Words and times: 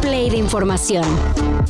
play 0.00 0.30
de 0.30 0.36
información. 0.36 1.04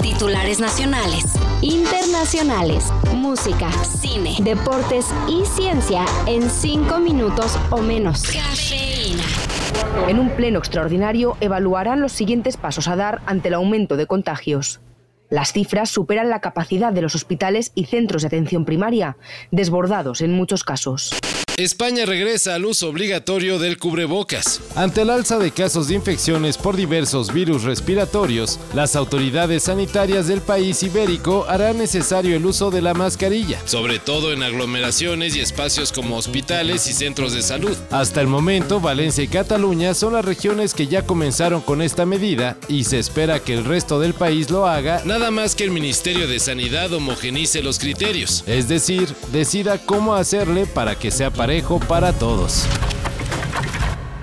Titulares 0.00 0.60
nacionales, 0.60 1.24
internacionales, 1.62 2.92
música, 3.14 3.70
cine, 3.84 4.36
deportes 4.40 5.06
y 5.28 5.44
ciencia 5.44 6.04
en 6.26 6.48
cinco 6.50 6.98
minutos 6.98 7.58
o 7.70 7.78
menos. 7.78 8.22
Cafeína. 8.22 9.24
En 10.08 10.18
un 10.18 10.30
pleno 10.30 10.58
extraordinario 10.58 11.36
evaluarán 11.40 12.00
los 12.00 12.12
siguientes 12.12 12.56
pasos 12.56 12.88
a 12.88 12.96
dar 12.96 13.22
ante 13.26 13.48
el 13.48 13.54
aumento 13.54 13.96
de 13.96 14.06
contagios. 14.06 14.80
Las 15.30 15.52
cifras 15.52 15.90
superan 15.90 16.30
la 16.30 16.40
capacidad 16.40 16.92
de 16.92 17.02
los 17.02 17.14
hospitales 17.14 17.72
y 17.74 17.84
centros 17.84 18.22
de 18.22 18.28
atención 18.28 18.64
primaria, 18.64 19.16
desbordados 19.50 20.22
en 20.22 20.32
muchos 20.32 20.64
casos. 20.64 21.14
España 21.58 22.06
regresa 22.06 22.54
al 22.54 22.66
uso 22.66 22.88
obligatorio 22.88 23.58
del 23.58 23.78
cubrebocas. 23.78 24.60
Ante 24.76 25.02
el 25.02 25.10
alza 25.10 25.40
de 25.40 25.50
casos 25.50 25.88
de 25.88 25.96
infecciones 25.96 26.56
por 26.56 26.76
diversos 26.76 27.32
virus 27.32 27.64
respiratorios, 27.64 28.60
las 28.74 28.94
autoridades 28.94 29.64
sanitarias 29.64 30.28
del 30.28 30.40
país 30.40 30.80
ibérico 30.84 31.46
harán 31.48 31.78
necesario 31.78 32.36
el 32.36 32.46
uso 32.46 32.70
de 32.70 32.80
la 32.80 32.94
mascarilla, 32.94 33.60
sobre 33.64 33.98
todo 33.98 34.32
en 34.32 34.44
aglomeraciones 34.44 35.34
y 35.34 35.40
espacios 35.40 35.90
como 35.90 36.16
hospitales 36.16 36.86
y 36.86 36.92
centros 36.92 37.32
de 37.32 37.42
salud. 37.42 37.76
Hasta 37.90 38.20
el 38.20 38.28
momento, 38.28 38.78
Valencia 38.78 39.24
y 39.24 39.26
Cataluña 39.26 39.94
son 39.94 40.12
las 40.12 40.24
regiones 40.24 40.74
que 40.74 40.86
ya 40.86 41.06
comenzaron 41.06 41.60
con 41.60 41.82
esta 41.82 42.06
medida 42.06 42.56
y 42.68 42.84
se 42.84 43.00
espera 43.00 43.40
que 43.40 43.54
el 43.54 43.64
resto 43.64 43.98
del 43.98 44.14
país 44.14 44.48
lo 44.48 44.68
haga, 44.68 45.02
nada 45.04 45.32
más 45.32 45.56
que 45.56 45.64
el 45.64 45.72
Ministerio 45.72 46.28
de 46.28 46.38
Sanidad 46.38 46.92
homogenice 46.92 47.64
los 47.64 47.80
criterios, 47.80 48.44
es 48.46 48.68
decir, 48.68 49.08
decida 49.32 49.78
cómo 49.84 50.14
hacerle 50.14 50.64
para 50.64 50.96
que 50.96 51.10
sea 51.10 51.32
para 51.32 51.47
para 51.88 52.12
todos. 52.12 52.66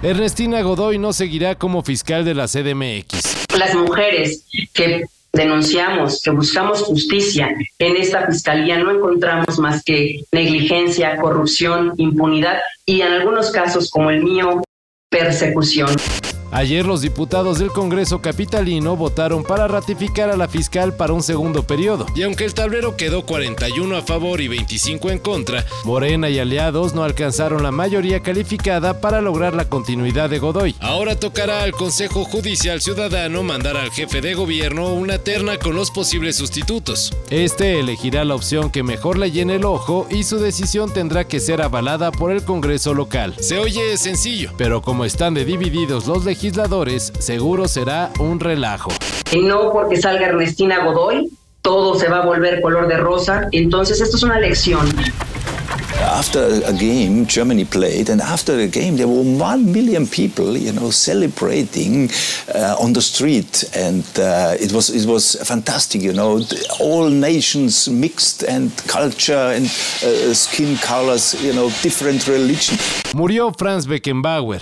Ernestina 0.04 0.62
Godoy 0.62 1.00
no 1.00 1.12
seguirá 1.12 1.56
como 1.56 1.82
fiscal 1.82 2.24
de 2.24 2.36
la 2.36 2.46
CDMX. 2.48 3.48
Las 3.58 3.74
mujeres 3.74 4.45
que 4.73 5.06
denunciamos, 5.34 6.22
que 6.22 6.30
buscamos 6.30 6.84
justicia 6.84 7.50
en 7.80 7.98
esta 7.98 8.28
fiscalía, 8.28 8.78
no 8.78 8.92
encontramos 8.92 9.58
más 9.58 9.84
que 9.84 10.22
negligencia, 10.32 11.17
corrupción, 11.17 11.94
impunidad 11.98 12.59
y 12.86 13.02
en 13.02 13.14
algunos 13.14 13.50
casos 13.50 13.89
como 13.89 14.12
el 14.12 14.23
mío, 14.23 14.62
persecución. 15.10 15.89
Ayer 16.56 16.86
los 16.86 17.02
diputados 17.02 17.59
del 17.59 17.67
Congreso 17.67 18.22
Capitalino 18.22 18.95
votaron 18.95 19.44
para 19.44 19.67
ratificar 19.67 20.30
a 20.30 20.38
la 20.38 20.48
fiscal 20.48 20.95
para 20.95 21.11
un 21.11 21.22
segundo 21.22 21.64
periodo. 21.64 22.06
Y 22.16 22.23
aunque 22.23 22.45
el 22.45 22.53
tablero 22.53 22.95
quedó 22.95 23.25
41 23.25 23.98
a 23.98 24.02
favor 24.02 24.39
y 24.39 24.48
25 24.48 25.09
en 25.09 25.20
contra, 25.20 25.66
Morena 25.83 26.30
y 26.30 26.39
aliados 26.39 26.95
no 26.95 27.03
alcanzaron 27.03 27.61
la 27.61 27.72
mayoría 27.72 28.22
calificada 28.22 29.02
para 29.02 29.20
lograr 29.20 29.53
la 29.53 29.66
continuidad 29.66 30.30
de 30.30 30.39
Godoy. 30.39 30.76
Ahora 30.80 31.20
tocará 31.20 31.61
al 31.61 31.73
Consejo 31.73 32.23
Judicial 32.23 32.80
Ciudadano 32.80 33.44
mandar 33.44 33.76
al 33.76 33.92
jefe 33.92 34.22
de 34.22 34.33
gobierno 34.33 34.94
una 34.94 35.17
terna 35.17 35.58
con 35.58 35.76
los 35.76 35.92
posibles 35.92 36.38
sustitutos. 36.38 37.11
Este 37.31 37.81
elegirá 37.81 38.23
la 38.23 38.36
opción 38.36 38.70
que 38.70 38.81
mejor 38.81 39.17
le 39.17 39.30
llene 39.30 39.56
el 39.56 39.66
ojo 39.66 40.08
y 40.09 40.23
su 40.23 40.39
decisión 40.39 40.94
tendrá 40.94 41.28
que 41.28 41.42
ser 41.42 41.61
avalada 41.61 42.14
por 42.14 42.31
el 42.31 42.45
Congreso 42.45 42.94
local. 42.94 43.36
Se 43.42 43.59
oye 43.59 43.98
sencillo, 43.98 44.53
pero 44.56 44.81
como 44.81 45.03
están 45.03 45.33
de 45.33 45.44
divididos 45.44 46.08
los 46.08 46.23
legisladores, 46.23 46.45
legisladores, 46.46 47.12
seguro 47.18 47.68
será 47.68 48.12
un 48.20 48.40
relajo. 48.40 48.92
Y 49.32 49.40
no 49.40 49.72
porque 49.72 49.98
salga 50.00 50.28
Ernestina 50.28 50.86
Godoy, 50.86 51.32
todo 51.64 52.00
se 52.00 52.08
va 52.08 52.20
a 52.20 52.26
volver 52.26 52.62
color 52.62 52.88
de 52.88 52.98
rosa. 52.98 53.48
Entonces, 53.52 54.00
esto 54.00 54.18
es 54.18 54.22
una 54.22 54.40
lección. 54.40 54.88
After 56.04 56.64
a 56.68 56.72
game, 56.72 57.26
Germany 57.26 57.66
played, 57.66 58.10
and 58.10 58.22
after 58.22 58.56
the 58.56 58.68
game, 58.68 58.96
there 58.96 59.08
were 59.08 59.23
one 59.23 59.72
million 59.72 60.06
people, 60.06 60.56
you 60.56 60.72
know, 60.72 60.92
celebrating 60.92 62.12
uh, 62.54 62.76
on 62.80 62.94
the 62.94 63.02
street, 63.02 63.64
and 63.73 64.04
uh, 64.20 64.56
it 64.60 64.72
was 64.72 64.90
it 64.90 65.08
was 65.08 65.36
fantastic, 65.44 66.04
you 66.04 66.14
know, 66.14 66.42
all 66.80 67.10
nations 67.10 67.90
mixed 67.90 68.44
and 68.44 68.72
culture 68.88 69.55
and 69.55 69.66
uh, 69.66 70.34
skin 70.34 70.78
colors, 70.78 71.34
you 71.42 71.54
know, 71.54 71.70
different 71.82 72.28
religion. 72.28 72.78
Murió 73.16 73.52
Franz 73.58 73.88
Beckenbauer, 73.88 74.61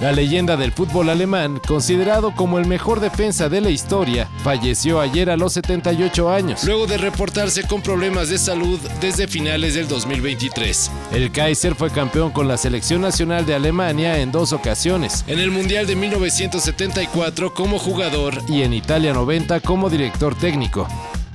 la 0.00 0.12
leyenda 0.12 0.56
del 0.56 0.72
fútbol 0.72 1.08
alemán, 1.08 1.60
considerado 1.66 2.34
como 2.34 2.58
el 2.58 2.66
mejor 2.66 3.00
defensa 3.00 3.48
de 3.48 3.60
la 3.60 3.70
historia, 3.70 4.28
falleció 4.42 5.00
ayer 5.00 5.30
a 5.30 5.36
los 5.36 5.54
78 5.54 6.30
años, 6.30 6.64
luego 6.64 6.86
de 6.86 6.98
reportarse 6.98 7.66
con 7.66 7.82
problemas 7.82 8.28
de 8.28 8.38
salud 8.38 8.78
desde 9.00 9.26
finales 9.26 9.74
del 9.74 9.88
2023. 9.88 10.90
El 11.12 11.32
Kaiser 11.32 11.74
fue 11.74 11.90
campeón 11.90 12.30
con 12.30 12.46
la 12.48 12.56
selección 12.56 13.00
nacional 13.00 13.46
de 13.46 13.54
Alemania 13.54 14.18
en 14.18 14.32
dos 14.32 14.52
ocasiones, 14.52 15.24
en 15.26 15.38
el 15.38 15.50
Mundial 15.50 15.86
de 15.86 15.96
1974 15.96 17.54
como 17.54 17.78
jugador 17.78 18.42
y 18.48 18.62
en 18.62 18.74
Italia 18.74 19.12
90 19.12 19.60
como 19.60 19.88
director 19.88 20.34
técnico. 20.34 20.86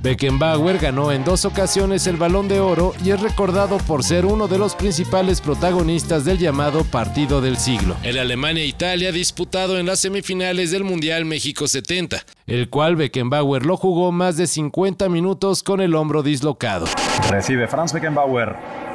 Beckenbauer 0.01 0.79
ganó 0.79 1.12
en 1.12 1.23
dos 1.23 1.45
ocasiones 1.45 2.07
el 2.07 2.17
Balón 2.17 2.47
de 2.47 2.59
Oro 2.59 2.94
y 3.06 3.12
es 3.12 3.22
recordado 3.22 3.78
por 3.78 4.03
ser 4.03 4.25
uno 4.25 4.47
de 4.47 4.57
los 4.57 4.73
principales 4.73 5.41
protagonistas 5.41 6.25
del 6.25 6.39
llamado 6.39 6.84
Partido 6.84 7.39
del 7.39 7.57
Siglo, 7.57 7.95
el 8.01 8.17
Alemania-Italia 8.17 9.12
disputado 9.12 9.78
en 9.78 9.85
las 9.85 10.00
semifinales 10.00 10.72
del 10.72 10.84
Mundial 10.84 11.25
México 11.25 11.67
70, 11.67 12.25
el 12.47 12.69
cual 12.69 12.95
Beckenbauer 12.95 13.63
lo 13.63 13.78
jugó 13.78 14.12
más 14.12 14.38
de 14.38 14.47
50 14.47 15.07
minutos 15.07 15.62
con 15.62 15.81
el 15.81 15.94
hombro 15.94 16.23
dislocado. 16.23 16.88
Recibe 17.29 17.68
Franz 17.68 17.94
Beckenbauer. 17.94 18.91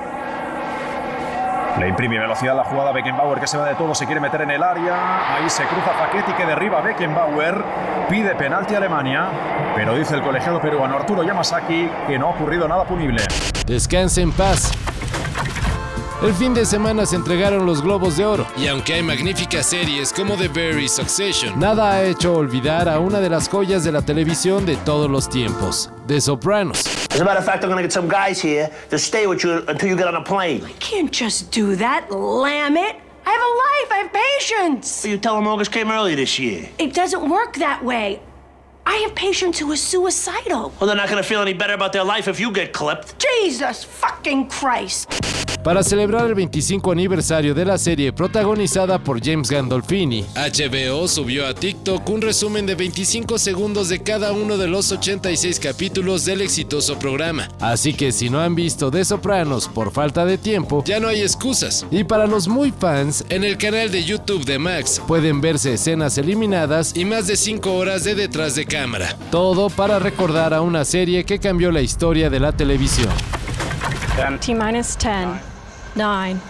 Le 1.79 1.89
imprime 1.89 2.19
velocidad 2.19 2.57
la 2.57 2.65
jugada 2.65 2.91
Beckenbauer 2.93 3.39
que 3.39 3.47
se 3.47 3.59
va 3.59 3.69
de 3.69 3.75
todo, 3.75 3.95
se 3.95 4.07
quiere 4.07 4.19
meter 4.21 4.41
en 4.41 4.51
el 4.51 4.63
área. 4.63 5.35
Ahí 5.35 5.51
se 5.51 5.63
cruza 5.65 5.93
Paquetti 5.93 6.33
que 6.33 6.47
derriba 6.47 6.81
Beckenbauer. 6.81 7.63
Pide 8.09 8.35
penalti 8.35 8.75
a 8.75 8.79
Alemania. 8.79 9.29
Pero 9.75 9.95
dice 9.95 10.15
el 10.15 10.23
colegiado 10.23 10.59
peruano 10.59 10.97
Arturo 10.97 11.23
Yamasaki 11.23 11.91
que 12.07 12.19
no 12.19 12.29
ha 12.29 12.31
ocurrido 12.31 12.67
nada 12.67 12.85
punible. 12.85 13.23
Descanse 13.67 14.23
en 14.23 14.33
paz. 14.33 14.73
El 16.27 16.35
fin 16.35 16.55
de 16.55 16.67
semana 16.67 17.07
se 17.07 17.15
entregaron 17.15 17.65
los 17.65 17.81
Globos 17.81 18.17
de 18.17 18.27
Oro, 18.27 18.49
y 18.57 18.67
aunque 18.67 18.95
hay 18.95 19.03
magníficas 19.05 19.65
series 19.65 20.13
como 20.13 20.37
The 20.37 20.49
Very 20.49 20.89
Succession, 20.89 21.57
nada 21.57 21.93
ha 21.93 22.03
hecho 22.03 22.35
olvidar 22.35 22.89
a 22.89 22.99
una 22.99 23.21
de 23.21 23.31
las 23.31 23.49
joyas 23.49 23.85
de 23.85 23.93
la 23.93 24.03
televisión 24.03 24.67
de 24.67 24.75
todos 24.75 25.09
los 25.09 25.29
tiempos, 25.29 25.89
The 26.09 26.21
Sopranos. 26.21 26.85
As 27.13 27.21
a 27.21 27.25
matter 27.25 27.39
of 27.39 27.45
fact, 27.45 27.63
I'm 27.63 27.71
gonna 27.71 27.81
get 27.81 27.93
some 27.93 28.09
guys 28.09 28.43
here 28.43 28.69
to 28.91 28.99
stay 28.99 29.29
with 29.29 29.45
you 29.45 29.63
until 29.69 29.89
you 29.89 29.97
get 29.97 30.09
on 30.09 30.17
a 30.17 30.25
plane. 30.25 30.65
I 30.67 30.73
can't 30.81 31.13
just 31.13 31.53
do 31.53 31.77
that, 31.77 32.11
lamb 32.11 32.77
it. 32.77 32.97
I 33.25 33.31
have 33.31 33.41
a 33.41 33.55
life, 33.63 33.93
I 33.93 33.99
have 33.99 34.13
patience. 34.13 35.05
You 35.07 35.19
tell 35.19 35.37
them 35.37 35.47
August 35.47 35.71
came 35.71 35.93
early 35.93 36.17
this 36.17 36.41
year. 36.41 36.69
It 36.79 36.93
doesn't 36.93 37.31
work 37.31 37.55
that 37.59 37.85
way. 37.85 38.21
I 38.85 38.97
have 38.97 39.15
patients 39.15 39.61
who 39.61 39.71
are 39.71 39.77
suicidal. 39.77 40.73
Well, 40.81 40.89
they're 40.89 40.97
not 40.97 41.09
gonna 41.09 41.23
feel 41.23 41.41
any 41.41 41.55
better 41.55 41.75
about 41.75 41.93
their 41.93 42.05
life 42.05 42.27
if 42.27 42.41
you 42.41 42.51
get 42.51 42.73
clipped. 42.73 43.15
Jesus 43.17 43.85
fucking 43.85 44.49
Christ 44.49 45.36
para 45.67 45.83
celebrar 45.83 46.29
el 46.29 46.37
25 46.37 46.93
aniversario 46.93 47.53
de 47.53 47.65
la 47.65 47.77
serie 47.77 48.13
protagonizada 48.13 49.01
por 49.01 49.21
James 49.21 49.51
Gandolfini. 49.51 50.25
HBO 50.37 51.09
subió 51.09 51.45
a 51.45 51.55
TikTok 51.55 52.09
un 52.09 52.23
resumen 52.23 52.67
de 52.67 52.77
25 52.77 53.37
segundos 53.37 53.89
de 53.89 54.01
cada 54.01 54.31
uno 54.31 54.59
de 54.59 54.69
los 54.69 54.93
86 54.93 55.59
capítulos 55.59 56.25
del 56.25 56.43
exitoso 56.43 57.01
programa. 57.01 57.49
Así 57.59 57.95
que 57.95 58.13
si 58.13 58.31
no 58.31 58.39
han 58.39 58.55
visto 58.55 58.93
The 58.93 59.05
Sopranos 59.05 59.67
por 59.67 59.91
falta 59.91 60.25
de 60.25 60.39
tiempo, 60.39 60.85
ya 60.87 61.01
no 61.01 61.09
hay 61.09 61.23
excusas. 61.23 61.85
Y 61.91 62.05
para 62.05 62.29
los 62.29 62.47
muy 62.47 62.71
fans, 62.71 63.25
en 63.29 63.43
el 63.43 63.59
canal 63.59 63.91
de 63.91 64.05
YouTube 64.05 64.45
de 64.45 64.61
Max 64.61 65.03
pueden 65.09 65.41
verse 65.41 65.75
escenas 65.75 66.17
eliminadas 66.17 66.97
y 66.97 67.05
más 67.05 67.27
de 67.27 67.35
5 67.35 67.75
horas 67.75 68.05
de 68.05 68.15
detrás 68.15 68.55
de 68.55 68.67
cámara. 68.67 69.19
Todo 69.33 69.69
para 69.69 69.99
recordar 69.99 70.55
a 70.55 70.61
una 70.61 70.85
serie 70.85 71.25
que 71.25 71.41
cambió 71.41 71.73
la 71.73 71.81
historia 71.81 72.31
de 72.31 72.39
la 72.39 72.53
televisión. 72.53 73.11
T-10. 74.17 75.56
nine, 75.97 76.41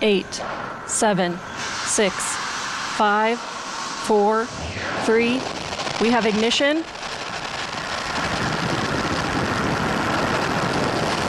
eight, 0.00 0.42
seven, 0.86 1.38
six, 1.84 2.14
five, 2.96 3.38
four, 3.38 4.46
three. 5.04 5.40
We 6.00 6.10
have 6.10 6.26
ignition. 6.26 6.84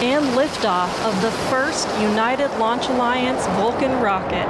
And 0.03 0.25
liftoff 0.35 0.91
of 1.05 1.21
the 1.21 1.31
first 1.49 1.87
United 2.01 2.49
Launch 2.59 2.87
Alliance 2.89 3.45
Vulcan 3.57 4.01
rocket, 4.01 4.47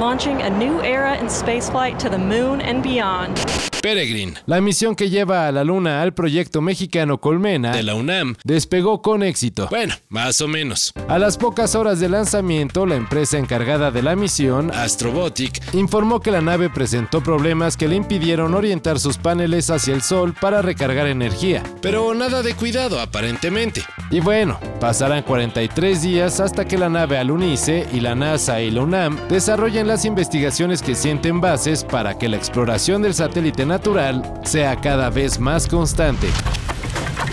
launching 0.00 0.40
a 0.40 0.50
new 0.50 0.80
era 0.80 1.16
in 1.18 1.26
spaceflight 1.26 1.98
to 1.98 2.08
the 2.08 2.18
moon 2.18 2.60
and 2.62 2.82
beyond. 2.82 3.38
Peregrine, 3.84 4.32
la 4.46 4.62
misión 4.62 4.96
que 4.96 5.10
lleva 5.10 5.46
a 5.46 5.52
la 5.52 5.62
Luna 5.62 6.00
al 6.00 6.14
proyecto 6.14 6.62
mexicano 6.62 7.20
Colmena 7.20 7.72
de 7.72 7.82
la 7.82 7.94
UNAM, 7.94 8.34
despegó 8.42 9.02
con 9.02 9.22
éxito. 9.22 9.66
Bueno, 9.68 9.94
más 10.08 10.40
o 10.40 10.48
menos. 10.48 10.90
A 11.06 11.18
las 11.18 11.36
pocas 11.36 11.74
horas 11.74 12.00
de 12.00 12.08
lanzamiento, 12.08 12.86
la 12.86 12.96
empresa 12.96 13.36
encargada 13.36 13.90
de 13.90 14.00
la 14.00 14.16
misión, 14.16 14.70
Astrobotic, 14.70 15.74
informó 15.74 16.20
que 16.20 16.30
la 16.30 16.40
nave 16.40 16.70
presentó 16.70 17.22
problemas 17.22 17.76
que 17.76 17.86
le 17.86 17.96
impidieron 17.96 18.54
orientar 18.54 18.98
sus 18.98 19.18
paneles 19.18 19.68
hacia 19.68 19.92
el 19.92 20.00
Sol 20.00 20.32
para 20.32 20.62
recargar 20.62 21.06
energía. 21.06 21.62
Pero 21.82 22.14
nada 22.14 22.42
de 22.42 22.54
cuidado, 22.54 22.98
aparentemente. 23.00 23.84
Y 24.10 24.20
bueno, 24.20 24.58
pasarán 24.84 25.22
43 25.22 26.02
días 26.02 26.40
hasta 26.40 26.66
que 26.66 26.76
la 26.76 26.90
nave 26.90 27.16
alunice 27.16 27.88
y 27.90 28.00
la 28.00 28.14
NASA 28.14 28.60
y 28.60 28.70
la 28.70 28.82
UNAM 28.82 29.18
desarrollen 29.30 29.86
las 29.86 30.04
investigaciones 30.04 30.82
que 30.82 30.94
sienten 30.94 31.40
bases 31.40 31.84
para 31.84 32.18
que 32.18 32.28
la 32.28 32.36
exploración 32.36 33.00
del 33.00 33.14
satélite 33.14 33.64
natural 33.64 34.42
sea 34.44 34.76
cada 34.76 35.08
vez 35.08 35.40
más 35.40 35.68
constante. 35.68 36.28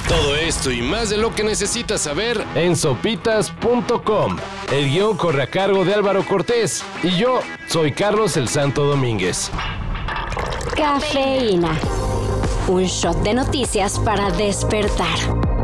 Todo 0.07 0.37
esto 0.37 0.71
y 0.71 0.81
más 0.81 1.09
de 1.09 1.17
lo 1.17 1.35
que 1.35 1.43
necesitas 1.43 1.99
saber 1.99 2.41
en 2.55 2.77
sopitas.com. 2.77 4.37
El 4.71 4.89
guion 4.89 5.17
corre 5.17 5.43
a 5.43 5.47
cargo 5.47 5.83
de 5.83 5.93
Álvaro 5.93 6.23
Cortés 6.25 6.85
y 7.03 7.17
yo 7.17 7.41
soy 7.67 7.91
Carlos 7.91 8.37
el 8.37 8.47
Santo 8.47 8.85
Domínguez. 8.85 9.51
Cafeína. 10.73 11.77
Un 12.69 12.83
shot 12.83 13.21
de 13.23 13.33
noticias 13.33 13.99
para 13.99 14.31
despertar. 14.31 15.60